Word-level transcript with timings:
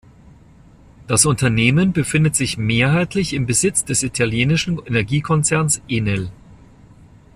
Das 1.05 1.27
Unternehmen 1.27 1.93
befindet 1.93 2.35
sich 2.35 2.57
mehrheitlich 2.57 3.33
im 3.33 3.45
Besitz 3.45 3.85
des 3.85 4.01
italienischen 4.01 4.79
Energiekonzerns 4.83 5.83
Enel. 5.87 6.31